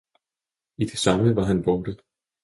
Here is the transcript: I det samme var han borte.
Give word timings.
I 0.77 0.85
det 0.85 0.97
samme 0.99 1.33
var 1.35 1.43
han 1.43 1.63
borte. 1.63 1.97